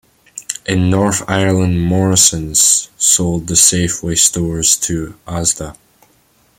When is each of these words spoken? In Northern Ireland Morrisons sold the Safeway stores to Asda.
In 0.65 0.89
Northern 0.89 1.27
Ireland 1.29 1.79
Morrisons 1.83 2.89
sold 2.97 3.45
the 3.45 3.53
Safeway 3.53 4.17
stores 4.17 4.75
to 4.77 5.13
Asda. 5.27 5.77